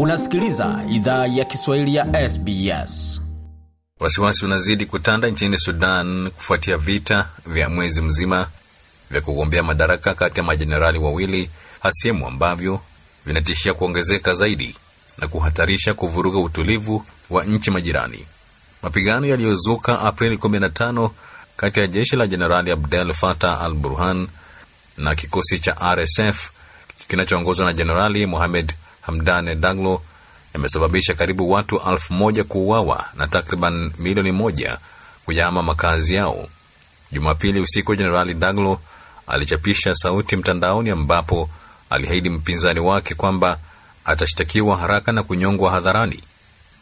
Unasikiliza 0.00 0.84
idhaa 0.90 1.26
ya 1.26 1.44
Kiswahili 1.44 1.94
ya 1.94 2.30
SBS. 2.30 3.22
Wasiwasi 4.00 4.44
unazidi 4.44 4.86
kutanda 4.86 5.28
nchini 5.28 5.58
Sudan 5.58 6.30
kufuatia 6.30 6.76
vita 6.76 7.28
vya 7.46 7.68
mwezi 7.68 8.02
mzima 8.02 8.48
vya 9.10 9.20
kugombea 9.20 9.62
madaraka 9.62 10.14
kati 10.14 10.40
ya 10.40 10.44
majenerali 10.46 10.98
wawili 10.98 11.50
hasimu 11.80 12.28
ambavyo 12.28 12.80
vinatishia 13.26 13.74
kuongezeka 13.74 14.34
zaidi 14.34 14.76
na 15.18 15.28
kuhatarisha 15.28 15.94
kuvuruga 15.94 16.38
utulivu 16.38 17.04
wa 17.30 17.44
nchi 17.44 17.70
majirani. 17.70 18.26
Mapigano 18.82 19.26
yaliyozuka 19.26 20.00
Aprili 20.00 20.36
15 20.36 21.10
kati 21.56 21.80
ya 21.80 21.86
jeshi 21.86 22.16
la 22.16 22.26
Jenerali 22.26 22.70
Abdel 22.70 23.12
Fattah 23.12 23.62
al 23.62 23.74
Burhan 23.74 24.28
na 24.96 25.14
kikosi 25.14 25.58
cha 25.58 25.94
RSF 25.94 26.50
kinachoongozwa 27.08 27.66
na 27.66 27.72
Jenerali 27.72 28.26
Mohamed 28.26 28.74
Hamdan 29.06 29.60
Daglo 29.60 30.02
yamesababisha 30.54 31.14
karibu 31.14 31.50
watu 31.50 31.80
elfu 31.90 32.12
moja 32.14 32.44
kuuawa 32.44 33.04
na 33.14 33.26
takriban 33.26 33.92
milioni 33.98 34.32
moja 34.32 34.78
kuyama 35.24 35.62
makazi 35.62 36.14
yao. 36.14 36.48
Jumapili 37.12 37.60
usiku, 37.60 37.94
Jenerali 37.96 38.34
Daglo 38.34 38.80
alichapisha 39.26 39.94
sauti 39.94 40.36
mtandaoni 40.36 40.90
ambapo 40.90 41.50
aliahidi 41.90 42.30
mpinzani 42.30 42.80
wake 42.80 43.14
kwamba 43.14 43.58
atashtakiwa 44.04 44.76
haraka 44.78 45.12
na 45.12 45.22
kunyongwa 45.22 45.70
hadharani. 45.70 46.22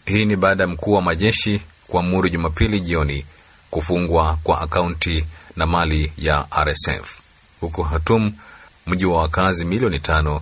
Hii 0.06 0.25
ni 0.25 0.36
baada 0.36 0.62
ya 0.64 0.69
mkuu 0.69 0.92
wa 0.92 1.02
majeshi 1.02 1.62
kuamuru 1.86 2.28
Jumapili 2.28 2.80
jioni 2.80 3.27
kufungwa 3.70 4.38
kwa 4.42 4.61
akaunti 4.61 5.27
na 5.56 5.66
mali 5.66 6.12
ya 6.19 6.47
RSF. 6.64 7.19
Huko 7.61 7.83
Hatum, 7.83 8.33
mji 8.86 9.05
wa 9.05 9.20
wakazi 9.22 9.64
milioni 9.64 10.00
tano 10.00 10.41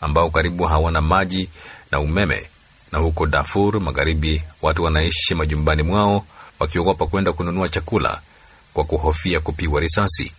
ambao 0.00 0.30
karibu 0.30 0.64
hawana 0.64 1.00
maji 1.00 1.48
na 1.92 2.00
umeme, 2.00 2.36
na 2.92 2.98
huko 2.98 3.26
Darfur 3.26 3.80
Magharibi, 3.80 4.42
watu 4.62 4.82
wanaishi 4.82 5.34
majumbani 5.34 5.82
mwao 5.82 6.22
wakiogopa 6.60 7.06
kwenda 7.06 7.32
kununua 7.32 7.68
chakula 7.68 8.20
kwa 8.74 8.84
kuhofia 8.84 9.40
kupigwa 9.40 9.80
risasi. 9.80 10.32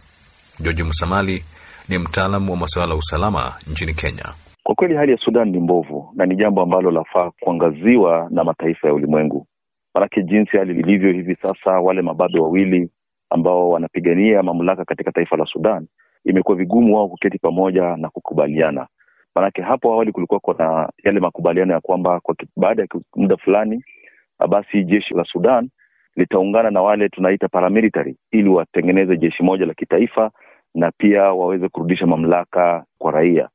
George 0.59 0.83
Musamali 0.83 1.43
ni 1.89 1.97
mtaalamu 1.97 2.51
wa 2.51 2.57
masuala 2.57 2.91
ya 2.93 2.97
usalama 2.99 3.53
nchini 3.71 3.93
Kenya. 3.93 4.25
Kwa 4.63 4.75
kweli 4.75 4.95
hali 4.95 5.11
ya 5.11 5.17
Sudan 5.17 5.49
ni 5.49 5.59
mbovu 5.59 6.11
na 6.15 6.25
ni 6.25 6.35
jambo 6.35 6.61
ambalo 6.61 6.91
lafaa 6.91 7.31
kuangaziwa 7.39 8.27
na 8.31 8.43
mataifa 8.43 8.87
ya 8.87 8.93
ulimwengu, 8.93 9.47
manake 9.95 10.23
jinsi 10.23 10.57
hali 10.57 10.79
ilivyo 10.79 11.11
hivi 11.11 11.35
sasa, 11.35 11.71
wale 11.71 12.01
mababe 12.01 12.39
wawili 12.39 12.89
ambao 13.29 13.69
wanapigania 13.69 14.43
mamlaka 14.43 14.85
katika 14.85 15.11
taifa 15.11 15.37
la 15.37 15.45
Sudan, 15.45 15.87
imekuwa 16.25 16.57
vigumu 16.57 16.95
wao 16.95 17.07
kuketi 17.07 17.37
pamoja 17.39 17.97
na 17.97 18.09
kukubaliana. 18.09 18.87
Manake 19.35 19.61
hapo 19.61 19.93
awali 19.93 20.11
kulikuwa 20.11 20.39
kuna 20.39 20.89
yale 21.03 21.19
makubaliano 21.19 21.73
ya 21.73 21.81
kwamba 21.81 22.19
kwa 22.19 22.35
baada 22.57 22.81
ya 22.81 22.87
muda 23.15 23.37
fulani, 23.37 23.83
basi 24.49 24.83
jeshi 24.83 25.13
la 25.13 25.23
Sudan 25.23 25.69
litaungana 26.15 26.71
na 26.71 26.81
wale 26.81 27.09
tunaita 27.09 27.47
paramilitary 27.47 28.17
ili 28.31 28.49
watengeneze 28.49 29.17
jeshi 29.17 29.43
moja 29.43 29.65
la 29.65 29.73
kitaifa 29.73 30.31
na 30.75 30.91
pia 30.97 31.23
waweze 31.23 31.69
kurudisha 31.69 32.07
mamlaka 32.07 32.85
kwa 32.97 33.11
raia. 33.11 33.49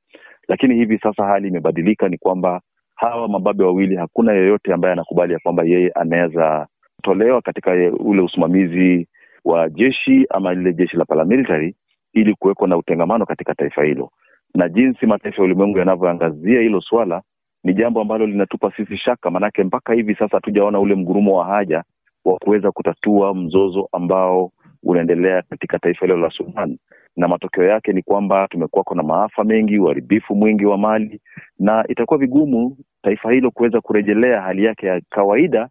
Lakini 0.49 0.75
hivi 0.75 0.99
sasa 0.99 1.25
hali 1.25 1.49
imebadilika, 1.49 2.09
ni 2.09 2.19
kwamba 2.19 2.61
hawa 2.95 3.29
mababe 3.29 3.65
wawili, 3.65 3.97
hakuna 3.97 4.33
yeyote 4.33 4.73
ambaye 4.73 4.93
anakubali 4.93 5.33
ya 5.33 5.39
kwamba 5.39 5.63
yeye 5.65 5.91
anaweza 5.95 6.67
tolewa 7.03 7.43
katika 7.43 7.71
ule 7.99 8.23
usimamizi 8.23 9.09
wa 9.45 9.69
jeshi 9.71 10.27
ama 10.31 10.55
lile 10.55 10.73
jeshi 10.73 10.97
la 10.97 11.05
paramilitary 11.05 11.75
ili 12.13 12.35
kuwekwa 12.35 12.69
na 12.69 12.77
utengamano 12.77 13.27
katika 13.27 13.55
taifa 13.55 13.85
hilo. 13.85 14.11
Na 14.55 14.69
jinsi 14.69 15.07
mataifa 15.07 15.37
ya 15.39 15.45
ulimwengu 15.45 15.79
yanavyoangazia 15.79 16.61
hilo 16.61 16.81
swala 16.81 17.23
ni 17.65 17.75
jambo 17.75 18.01
ambalo 18.01 18.27
linatupa 18.27 18.73
sisi 18.77 18.97
shaka, 18.99 19.31
maanake 19.31 19.65
mpaka 19.65 19.93
hivi 19.95 20.15
sasa 20.15 20.37
hatujaona 20.37 20.81
ule 20.81 20.95
mgurumo 20.95 21.39
wa 21.39 21.45
haja 21.45 21.83
wa 22.25 22.39
kuweza 22.39 22.73
kutatua 22.73 23.35
mzozo 23.35 23.89
ambao 23.93 24.53
unaendelea 24.83 25.43
katika 25.43 25.79
taifa 25.79 26.07
hilo 26.07 26.17
la 26.19 26.31
Sudan, 26.31 26.79
na 27.17 27.29
matokeo 27.29 27.65
yake 27.65 27.93
ni 27.93 28.03
kwamba 28.03 28.49
tumekuwako 28.49 28.95
na 28.95 29.03
maafa 29.03 29.45
mengi, 29.45 29.79
uharibifu 29.79 30.35
mwingi 30.35 30.67
wa 30.67 30.79
mali, 30.79 31.21
na 31.59 31.85
itakuwa 31.89 32.19
vigumu 32.19 32.77
taifa 33.03 33.33
hilo 33.33 33.51
kuweza 33.51 33.81
kurejelea 33.81 34.41
hali 34.43 34.65
yake 34.65 34.87
ya 34.87 35.01
kawaida 35.11 35.69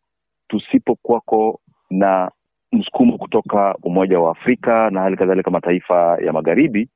tusipokuwako 0.48 1.60
na 1.90 2.32
msukumo 2.72 3.18
kutoka 3.18 3.76
Umoja 3.84 4.20
wa 4.20 4.32
Afrika 4.32 4.90
na 4.90 5.02
hali 5.02 5.18
kadhalika 5.18 5.52
mataifa 5.52 6.18
ya 6.26 6.34
magharibi 6.34 6.90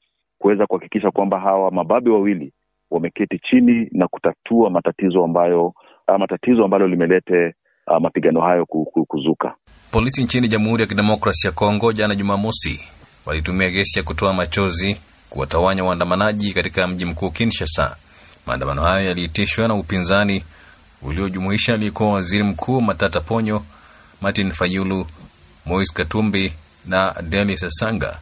kuweza 0.44 0.66
kuhakikisha 0.68 1.12
kwamba 1.12 1.40
hawa 1.40 1.72
mababe 1.72 2.10
wawili 2.12 2.54
wameketi 2.92 3.40
chini 3.40 3.88
na 3.92 4.08
kutatua 4.08 4.70
matatizo 4.70 5.24
ambayo 5.24 5.74
matatizo 6.20 6.66
ambalo 6.66 6.88
limelete 6.88 7.56
uh, 7.88 7.98
mapigano 8.02 8.42
hayo 8.42 8.66
kuzuka. 9.08 9.56
Polisi 9.92 10.24
nchini 10.24 10.48
Jamhuri 10.48 10.82
ya 10.84 10.88
Kidemokrasi 10.90 11.48
ya 11.48 11.54
Kongo 11.54 11.94
jana 11.94 12.16
Jumamosi 12.16 12.80
walitumia 13.26 13.70
gesi 13.70 14.00
ya 14.00 14.06
kutoa 14.06 14.34
machozi 14.34 14.98
kuwatawanya 15.30 15.84
waandamanaji 15.84 16.54
katika 16.54 16.88
mji 16.88 17.06
mkuu 17.06 17.30
Kinshasa. 17.32 17.96
Maandamano 18.48 18.82
hayo 18.82 19.08
yaliitishwa 19.08 19.68
na 19.68 19.76
upinzani 19.76 20.44
uliojumuisha 21.02 21.74
aliyekuwa 21.74 22.12
waziri 22.12 22.44
mkuu 22.44 22.82
Matata 22.82 23.22
Ponyo, 23.22 23.62
Martin 24.22 24.52
Fayulu, 24.52 25.06
Moise 25.66 25.94
Katumbi 25.94 26.54
na 26.86 27.16
Denis 27.30 27.60
Sasanga, 27.60 28.18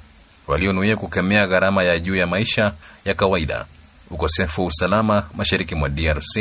walionuia 0.47 0.95
kukemea 0.97 1.47
gharama 1.47 1.83
ya 1.83 1.99
juu 1.99 2.15
ya 2.15 2.27
maisha 2.27 2.73
ya 3.05 3.13
kawaida, 3.13 3.65
ukosefu 4.09 4.61
wa 4.61 4.67
usalama 4.67 5.23
mashariki 5.37 5.75
mwa 5.75 5.89
DRC 5.89 6.37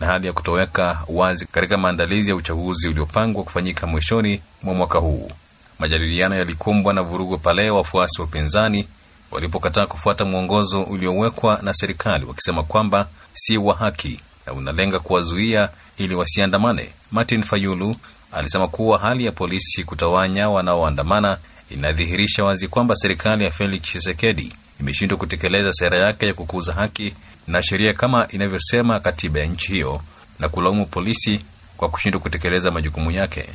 na 0.00 0.06
hali 0.06 0.26
ya 0.26 0.32
kutoweka 0.32 1.02
wazi 1.08 1.46
katika 1.46 1.76
maandalizi 1.76 2.30
ya 2.30 2.36
uchaguzi 2.36 2.88
uliopangwa 2.88 3.44
kufanyika 3.44 3.86
mwishoni 3.86 4.42
mwa 4.62 4.74
mwaka 4.74 4.98
huu. 4.98 5.30
Majadiliano 5.78 6.36
yalikumbwa 6.36 6.94
na 6.94 7.02
vurugu 7.02 7.38
pale 7.38 7.70
wafuasi 7.70 8.20
wa 8.20 8.26
upinzani 8.28 8.88
walipokataa 9.30 9.86
kufuata 9.86 10.24
mwongozo 10.24 10.82
uliowekwa 10.82 11.58
na 11.62 11.74
serikali, 11.74 12.24
wakisema 12.24 12.62
kwamba 12.62 13.08
si 13.32 13.58
wa 13.58 13.76
haki 13.76 14.20
na 14.46 14.52
unalenga 14.52 14.98
kuwazuia 15.00 15.68
ili 15.96 16.14
wasiandamane. 16.14 16.90
Martin 17.12 17.42
Fayulu 17.42 17.96
alisema 18.32 18.68
kuwa 18.68 18.98
hali 18.98 19.24
ya 19.24 19.32
polisi 19.32 19.84
kutawanya 19.84 20.48
wanaoandamana 20.50 21.38
inadhihirisha 21.70 22.44
wazi 22.44 22.68
kwamba 22.68 22.96
serikali 22.96 23.44
ya 23.44 23.50
Felix 23.50 23.82
Tshisekedi 23.82 24.52
imeshindwa 24.80 25.18
kutekeleza 25.18 25.72
sera 25.72 25.98
yake 25.98 26.26
ya 26.26 26.34
kukuza 26.34 26.72
haki 26.74 27.14
na 27.46 27.62
sheria 27.62 27.92
kama 27.94 28.28
inavyosema 28.28 29.00
katiba 29.00 29.40
ya 29.40 29.46
nchi 29.46 29.72
hiyo 29.72 30.00
na 30.38 30.48
kulaumu 30.48 30.86
polisi 30.86 31.40
kwa 31.76 31.88
kushindwa 31.88 32.20
kutekeleza 32.20 32.70
majukumu 32.70 33.10
yake. 33.10 33.48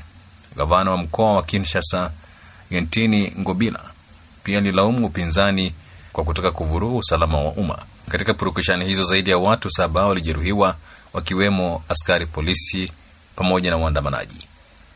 Gavana 0.58 0.92
wa 0.92 0.98
mkoa 0.98 1.34
wa 1.34 1.44
Kinshasa 1.44 2.12
Gentini 2.70 3.34
Ngobila 3.40 3.80
pia 4.44 4.58
alilaumu 4.58 5.06
upinzani 5.06 5.74
kwa 6.14 6.24
kutaka 6.24 6.52
kuvuruga 6.52 6.98
usalama 6.98 7.38
wa 7.38 7.52
umma. 7.52 7.80
Katika 8.10 8.34
purukushani 8.34 8.86
hizo, 8.86 9.04
zaidi 9.04 9.30
ya 9.30 9.38
watu 9.38 9.72
saba 9.72 10.06
walijeruhiwa 10.06 10.76
wakiwemo 11.14 11.84
askari 11.90 12.26
polisi 12.26 12.92
pamoja 13.36 13.70
na 13.70 13.78
waandamanaji. 13.78 14.48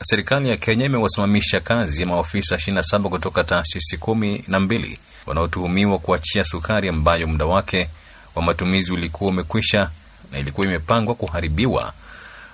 Serikali 0.03 0.49
ya 0.49 0.57
Kenya 0.57 0.85
imewasimamisha 0.85 1.59
kazi 1.59 2.01
ya 2.01 2.07
maofisa 2.07 2.55
27 2.55 3.09
kutoka 3.09 3.43
taasisi 3.43 3.97
kumi 3.97 4.43
na 4.47 4.59
mbili 4.59 4.99
wanaotuhumiwa 5.25 5.99
kuachia 5.99 6.43
sukari 6.45 6.89
ambayo 6.89 7.27
muda 7.27 7.45
wake 7.45 7.89
wa 8.35 8.41
matumizi 8.41 8.93
ulikuwa 8.93 9.29
umekwisha 9.29 9.89
na 10.31 10.39
ilikuwa 10.39 10.67
imepangwa 10.67 11.15
kuharibiwa 11.15 11.93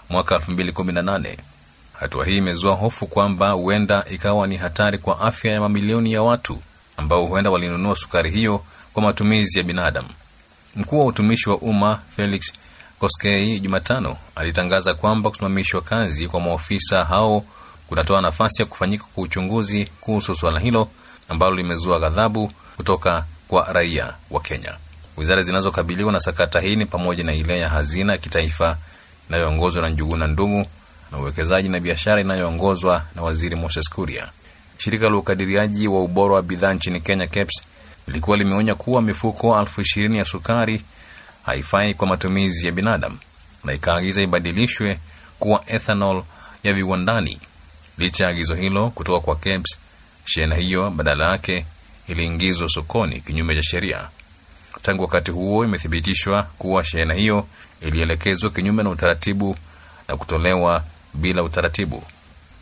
mwaka 0.10 0.36
2018. 0.38 1.38
Hatua 2.00 2.26
hii 2.26 2.38
imezua 2.38 2.76
hofu 2.76 3.08
kwamba 3.08 3.50
huenda 3.52 4.06
ikawa 4.12 4.48
ni 4.48 4.58
hatari 4.58 4.98
kwa 4.98 5.22
afya 5.22 5.52
ya 5.52 5.62
mamilioni 5.62 6.14
ya 6.14 6.22
watu 6.22 6.60
ambao 6.98 7.26
huenda 7.26 7.50
walinunua 7.50 7.96
sukari 7.96 8.30
hiyo 8.32 8.64
kwa 8.94 9.04
matumizi 9.04 9.58
ya 9.58 9.64
binadamu. 9.64 10.10
Mkuu 10.76 11.00
wa 11.00 11.06
utumishi 11.06 11.50
wa 11.50 11.58
umma 11.58 12.00
Felix 12.16 12.54
Koskei 13.02 13.60
Jumatano 13.60 14.18
alitangaza 14.36 14.94
kwamba 14.94 15.30
kusimamishwa 15.30 15.82
kazi 15.82 16.28
kwa 16.28 16.40
maofisa 16.42 17.06
hao 17.06 17.44
kunatoa 17.88 18.22
nafasi 18.22 18.62
ya 18.62 18.66
kufanyika 18.66 19.06
kwa 19.16 19.24
uchunguzi 19.24 19.90
kuhusu 20.02 20.36
suala 20.36 20.60
hilo 20.60 20.88
ambalo 21.30 21.56
limezua 21.56 22.00
ghadhabu 22.00 22.52
kutoka 22.78 23.26
kwa 23.48 23.74
raia 23.74 24.14
wa 24.32 24.42
Kenya. 24.42 24.78
Wizara 25.18 25.44
zinazokabiliwa 25.44 26.12
na 26.12 26.20
sakata 26.20 26.60
hii 26.60 26.76
ni 26.76 26.86
pamoja 26.86 27.24
na 27.24 27.34
ile 27.34 27.60
ya 27.60 27.70
hazina 27.70 28.12
ya 28.14 28.18
kitaifa 28.18 28.78
inayoongozwa 29.30 29.82
na 29.82 29.90
Njuguna 29.90 30.28
Ndung'u 30.28 30.66
na 31.12 31.18
uwekezaji 31.18 31.70
na 31.70 31.80
biashara 31.80 32.22
inayoongozwa 32.22 33.04
na 33.16 33.22
waziri 33.22 33.56
Moses 33.56 33.90
Kuria. 33.90 34.28
Shirika 34.78 35.10
la 35.10 35.18
ukadiriaji 35.18 35.88
wa 35.88 36.04
ubora 36.04 36.34
wa 36.36 36.42
bidhaa 36.42 36.74
nchini 36.74 37.02
Kenya, 37.02 37.28
KEBS, 37.28 37.64
lilikuwa 38.08 38.38
limeonya 38.38 38.76
kuwa 38.76 39.02
mifuko 39.02 39.60
elfu 39.60 39.82
ishirini 39.82 40.18
ya 40.18 40.26
sukari 40.26 40.82
haifai 41.46 41.94
kwa 41.94 42.08
matumizi 42.08 42.66
ya 42.66 42.72
binadamu 42.72 43.18
na 43.64 43.74
ikaagiza 43.74 44.22
ibadilishwe 44.22 45.00
kuwa 45.40 45.64
ethanol 45.68 46.24
ya 46.64 46.74
viwandani. 46.74 47.40
Licha 47.98 48.24
ya 48.24 48.30
agizo 48.30 48.56
hilo 48.56 48.90
kutoka 48.90 49.20
kwa 49.26 49.36
KEBS, 49.36 49.80
shehena 50.26 50.56
hiyo 50.56 50.90
badala 50.90 51.30
yake 51.32 51.66
iliingizwa 52.08 52.70
sokoni 52.70 53.22
kinyume 53.22 53.56
cha 53.56 53.64
sheria. 53.64 54.10
Tangu 54.82 55.04
wakati 55.04 55.32
huo 55.32 55.66
imethibitishwa 55.66 56.44
kuwa 56.44 56.84
shehena 56.84 57.14
hiyo 57.14 57.48
ilielekezwa 57.82 58.50
kinyume 58.52 58.84
na 58.84 58.90
utaratibu 58.90 59.56
na 60.08 60.18
kutolewa 60.18 60.84
bila 61.14 61.44
utaratibu. 61.44 62.04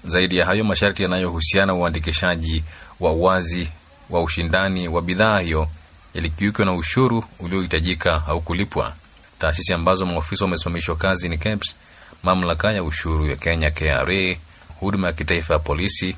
Zaidi 0.05 0.37
ya 0.37 0.45
hayo, 0.45 0.63
masharti 0.63 1.03
yanayohusiana 1.03 1.73
uandikishaji 1.73 2.63
wa 2.99 3.11
wazi 3.11 3.69
wa 4.09 4.23
ushindani 4.23 4.87
wa 4.87 5.01
bidhaa 5.01 5.39
hiyo 5.39 5.67
yalikiukwa 6.13 6.65
na 6.65 6.73
ushuru 6.73 7.23
uliohitajika 7.39 8.23
au 8.27 8.41
kulipwa. 8.41 8.93
Taasisi 9.39 9.73
ambazo 9.73 10.05
maofisa 10.05 10.45
wamesimamishwa 10.45 10.95
kazi 10.95 11.29
ni 11.29 11.37
KEBS, 11.37 11.75
mamlaka 12.23 12.71
ya 12.71 12.83
ushuru 12.83 13.27
ya 13.27 13.35
Kenya 13.35 13.71
KRA, 13.71 14.35
huduma 14.79 15.07
ya 15.07 15.13
kitaifa 15.13 15.53
ya 15.53 15.59
polisi, 15.59 16.15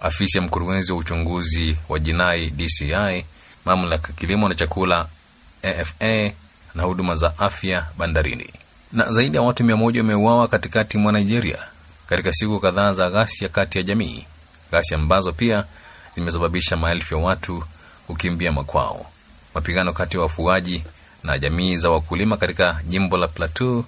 afisi 0.00 0.38
ya 0.38 0.44
mkurugenzi 0.44 0.92
wa 0.92 0.98
uchunguzi 0.98 1.76
wa 1.88 1.98
jinai 1.98 2.50
DCI, 2.50 3.24
mamlaka 3.64 4.08
ya 4.08 4.14
kilimo 4.14 4.48
na 4.48 4.54
chakula 4.54 5.08
AFA 5.62 6.32
na 6.74 6.82
huduma 6.82 7.14
za 7.16 7.38
afya 7.38 7.86
bandarini. 7.98 8.50
Na 8.92 9.12
zaidi 9.12 9.36
ya 9.36 9.42
watu 9.42 9.64
mia 9.64 9.76
moja 9.76 10.00
wameuawa 10.00 10.48
katikati 10.48 10.98
mwa 10.98 11.12
Nigeria 11.12 11.58
katika 12.06 12.32
siku 12.32 12.60
kadhaa 12.60 12.92
za 12.92 13.10
ghasia 13.10 13.48
kati 13.48 13.78
ya 13.78 13.84
jamii, 13.84 14.26
ghasia 14.72 14.98
ambazo 14.98 15.32
pia 15.32 15.64
zimesababisha 16.14 16.76
maelfu 16.76 17.14
ya 17.14 17.20
watu 17.20 17.64
kukimbia 18.06 18.52
makwao. 18.52 19.11
Mapigano 19.54 19.92
kati 19.92 20.16
ya 20.16 20.22
wafugaji 20.22 20.84
na 21.22 21.38
jamii 21.38 21.76
za 21.76 21.90
wakulima 21.90 22.36
katika 22.36 22.80
jimbo 22.86 23.16
la 23.16 23.28
Plateau 23.28 23.84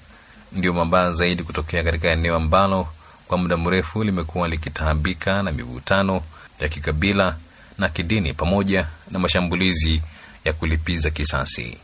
ndio 0.52 0.72
mabaya 0.72 1.12
zaidi 1.12 1.42
kutokea 1.42 1.84
katika 1.84 2.08
eneo 2.08 2.36
ambalo 2.36 2.88
kwa 3.28 3.38
muda 3.38 3.56
mrefu 3.56 4.04
limekuwa 4.04 4.48
likitaabika 4.48 5.42
na 5.42 5.52
mivutano 5.52 6.20
ya 6.60 6.68
kikabila 6.68 7.36
na 7.78 7.88
kidini 7.88 8.32
pamoja 8.34 8.86
na 9.10 9.18
mashambulizi 9.18 10.02
ya 10.44 10.52
kulipiza 10.52 11.10
kisasi. 11.10 11.78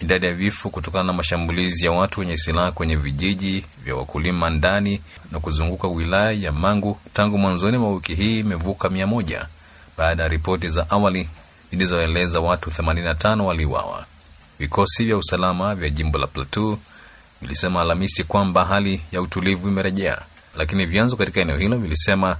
Idadi 0.00 0.26
ya 0.26 0.34
vifo 0.34 0.70
kutokana 0.70 1.04
na 1.04 1.12
mashambulizi 1.12 1.84
ya 1.86 1.92
watu 1.92 2.20
wenye 2.20 2.36
silaha 2.36 2.72
kwenye 2.72 2.96
vijiji 2.96 3.64
vya 3.84 3.96
wakulima 3.96 4.50
ndani 4.50 5.00
na 5.32 5.40
kuzunguka 5.40 5.88
wilaya 5.88 6.32
ya 6.32 6.52
Mangu 6.52 6.98
tangu 7.12 7.38
mwanzoni 7.38 7.78
mwa 7.78 7.92
wiki 7.92 8.14
hii 8.14 8.38
imevuka 8.40 8.88
mia 8.88 9.06
moja 9.06 9.46
baada 9.98 10.22
ya 10.22 10.28
ripoti 10.28 10.68
za 10.68 10.90
awali 10.90 11.28
zilizoeleza 11.70 12.40
watu 12.40 12.70
85 12.70 13.40
waliuawa. 13.40 14.06
Vikosi 14.58 15.04
vya 15.04 15.16
usalama 15.16 15.74
vya 15.74 15.90
jimbo 15.90 16.18
la 16.18 16.26
Plateau 16.26 16.78
vilisema 17.42 17.80
Alhamisi 17.80 18.24
kwamba 18.24 18.64
hali 18.64 19.02
ya 19.12 19.22
utulivu 19.22 19.68
imerejea, 19.68 20.18
lakini 20.56 20.86
vyanzo 20.86 21.16
katika 21.16 21.40
eneo 21.40 21.56
hilo 21.58 21.78
vilisema 21.78 22.36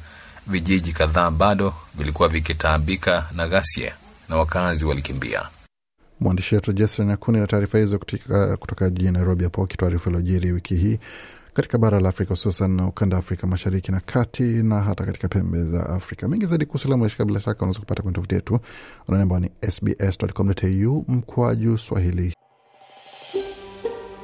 vijiji 0.46 0.92
kadhaa 0.92 1.30
bado 1.30 1.74
vilikuwa 1.94 2.28
vikitaabika 2.28 3.26
na 3.34 3.48
ghasia 3.48 3.94
na 4.28 4.36
wakazi 4.36 4.84
walikimbia. 4.84 5.42
Mwandishi 6.20 6.54
wetu 6.54 6.72
Jason 6.72 7.06
Nyakuni 7.06 7.38
na 7.38 7.46
taarifa 7.46 7.78
hizo 7.78 7.98
kutoka, 7.98 8.56
kutoka 8.56 8.90
jijini 8.90 9.10
Nairobi, 9.12 9.44
hapo 9.44 9.62
akituarifu 9.62 10.10
ilojiri 10.10 10.52
wiki 10.52 10.74
hii 10.76 10.98
katika 11.56 11.78
bara 11.78 12.00
la 12.00 12.08
Afrika 12.08 12.30
hususan 12.30 12.80
ukanda 12.80 13.16
wa 13.16 13.20
Afrika 13.20 13.46
mashariki 13.46 13.92
na 13.92 14.00
kati 14.00 14.42
na 14.42 14.82
hata 14.82 15.04
katika 15.04 15.28
pembe 15.28 15.62
za 15.64 15.86
Afrika. 15.88 16.28
Mengi 16.28 16.46
zaidi 16.46 16.66
kuhusu 16.66 16.88
Lamu 16.88 17.10
bila 17.26 17.40
shaka 17.40 17.58
unaweza 17.60 17.80
kupata 17.80 18.02
kwenye 18.02 18.14
tovuti 18.14 18.34
yetu 18.34 18.58
anwani 19.08 19.22
ambao 19.22 19.38
ni 19.40 19.50
sbs.com.au 19.70 21.04
mkwaju 21.08 21.78
Swahili. 21.78 22.34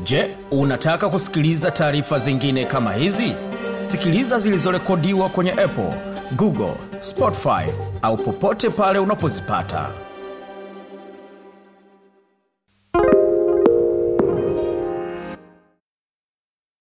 Je, 0.05 0.37
unataka 0.51 1.09
kusikiliza 1.09 1.71
taarifa 1.71 2.19
zingine 2.19 2.67
kama 2.67 2.93
hizi? 2.93 3.33
Sikiliza 3.81 4.39
zilizorekodiwa 4.39 5.29
kwenye 5.29 5.51
Apple, 5.53 5.95
Google, 6.37 6.75
Spotify 7.01 7.65
au 8.03 8.17
popote 8.17 8.71
pale 8.71 8.99
unapozipata. 8.99 9.91